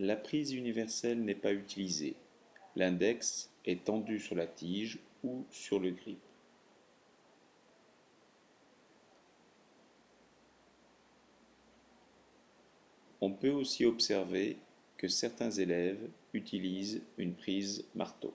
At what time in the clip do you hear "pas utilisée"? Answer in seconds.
1.34-2.14